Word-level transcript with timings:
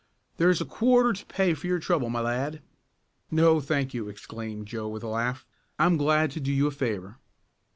Here's 0.35 0.59
a 0.59 0.65
quarter 0.65 1.13
to 1.13 1.25
pay 1.27 1.53
for 1.53 1.67
your 1.67 1.77
trouble, 1.77 2.09
my 2.09 2.21
lad." 2.21 2.63
"No, 3.29 3.59
thank 3.61 3.93
you!" 3.93 4.07
exclaimed 4.09 4.65
Joe 4.67 4.87
with 4.87 5.03
a 5.03 5.07
laugh. 5.07 5.45
"I'm 5.77 5.95
glad 5.95 6.31
to 6.31 6.39
do 6.39 6.51
you 6.51 6.65
a 6.65 6.71
favor." 6.71 7.19